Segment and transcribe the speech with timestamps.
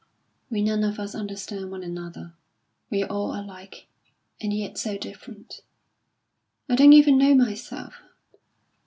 [0.49, 2.33] "We none of us understand one another.
[2.89, 3.85] We're all alike,
[4.41, 5.61] and yet so different.
[6.67, 7.93] I don't even know myself.